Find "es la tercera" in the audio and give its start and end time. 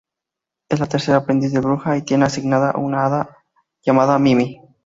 0.67-1.17